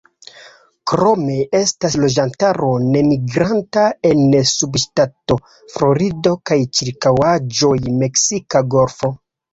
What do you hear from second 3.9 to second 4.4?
en